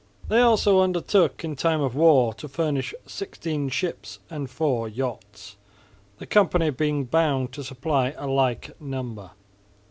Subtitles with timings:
[0.29, 5.57] They also undertook in time of war to furnish sixteen ships and four yachts,
[6.17, 9.29] the company being bound to supply a like number.